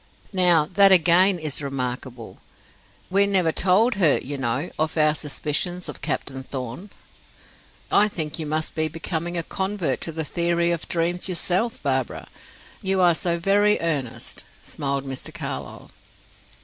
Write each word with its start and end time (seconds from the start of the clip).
Now, 0.33 0.65
that 0.73 0.91
again 0.91 1.37
is 1.37 1.61
remarkable. 1.61 2.39
We 3.11 3.27
never 3.27 3.51
told 3.51 3.93
her, 4.01 4.17
you 4.17 4.35
know, 4.35 4.71
of 4.79 4.97
our 4.97 5.13
suspicions 5.13 5.87
of 5.87 6.01
Captain 6.01 6.41
Thorn." 6.41 6.89
"I 7.91 8.07
think 8.07 8.39
you 8.39 8.47
must 8.47 8.73
be 8.73 8.87
becoming 8.87 9.37
a 9.37 9.43
convert 9.43 10.01
to 10.01 10.11
the 10.11 10.25
theory 10.25 10.71
of 10.71 10.87
dreams 10.87 11.29
yourself, 11.29 11.83
Barbara; 11.83 12.27
you 12.81 12.99
are 12.99 13.13
so 13.13 13.37
very 13.37 13.79
earnest," 13.79 14.43
smiled 14.63 15.05
Mr. 15.05 15.31
Carlyle. 15.31 15.91